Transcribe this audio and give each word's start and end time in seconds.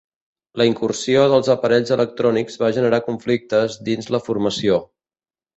La 0.61 0.65
incursió 0.69 1.25
dels 1.33 1.49
aparells 1.55 1.93
electrònics 1.97 2.57
va 2.63 2.71
generar 2.79 3.03
conflictes 3.11 3.79
dins 3.91 4.11
la 4.17 4.23
formació. 4.31 4.85